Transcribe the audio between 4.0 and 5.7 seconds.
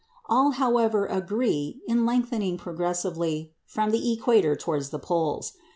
equator towards the poles.